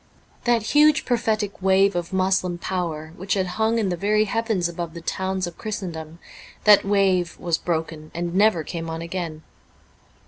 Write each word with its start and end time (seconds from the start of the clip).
That 0.45 0.63
huge 0.73 1.05
prophetic 1.05 1.61
wave 1.61 1.95
of 1.95 2.11
Moslem 2.11 2.57
power 2.57 3.13
which 3.17 3.35
had 3.35 3.45
hung 3.45 3.77
in 3.77 3.89
the 3.89 3.95
very 3.95 4.23
heavens 4.23 4.67
above 4.67 4.95
the 4.95 5.01
towns 5.01 5.45
of 5.45 5.59
Christendom: 5.59 6.17
that 6.63 6.83
wave 6.83 7.39
was 7.39 7.59
broken, 7.59 8.09
and 8.15 8.33
never 8.33 8.63
came 8.63 8.89
on 8.89 9.03
again. 9.03 9.43